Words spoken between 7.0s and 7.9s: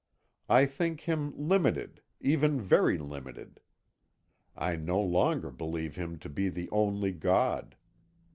God.